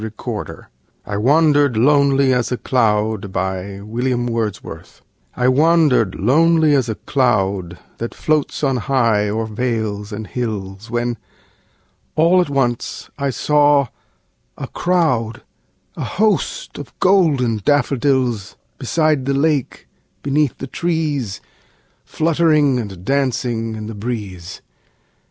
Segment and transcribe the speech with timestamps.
[0.01, 0.65] William Wordsworth
[1.05, 3.81] I Wandered Lonely As a Cloud I
[5.47, 11.19] WANDERED lonely as a cloud That floats on high o'er vales and hills, When
[12.15, 13.89] all at once I saw
[14.57, 15.43] a crowd,
[15.95, 19.87] A host, of golden daffodils; Beside the lake,
[20.23, 21.41] beneath the trees,
[22.05, 24.63] Fluttering and dancing in the breeze.